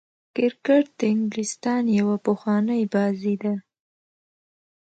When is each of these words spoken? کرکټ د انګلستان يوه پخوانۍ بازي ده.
کرکټ 0.35 0.85
د 0.99 1.01
انګلستان 1.13 1.83
يوه 1.99 2.15
پخوانۍ 2.25 2.83
بازي 2.93 3.35
ده. 3.43 3.53